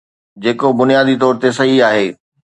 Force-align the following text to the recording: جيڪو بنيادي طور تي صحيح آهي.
جيڪو 0.43 0.67
بنيادي 0.79 1.15
طور 1.21 1.33
تي 1.41 1.49
صحيح 1.59 1.77
آهي. 1.91 2.07